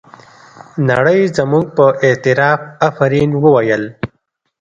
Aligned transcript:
نړۍ 0.89 1.21
زموږ 1.37 1.65
پر 1.75 1.91
اعتراف 2.05 2.61
افرین 2.87 3.29
وویل. 3.43 3.83